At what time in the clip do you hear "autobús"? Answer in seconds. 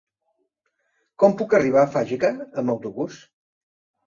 2.77-3.21